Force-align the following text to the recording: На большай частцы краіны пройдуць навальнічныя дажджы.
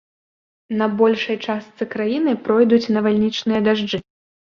На 0.79 0.87
большай 1.01 1.37
частцы 1.45 1.83
краіны 1.93 2.37
пройдуць 2.51 2.83
навальнічныя 2.99 3.65
дажджы. 3.71 4.07